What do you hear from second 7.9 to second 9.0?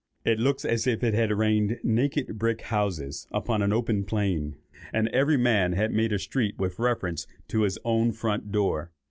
front door.